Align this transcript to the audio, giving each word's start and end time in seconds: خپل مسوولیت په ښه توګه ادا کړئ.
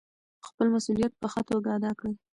خپل 0.47 0.67
مسوولیت 0.75 1.13
په 1.21 1.27
ښه 1.31 1.41
توګه 1.49 1.69
ادا 1.77 1.91
کړئ. 1.99 2.13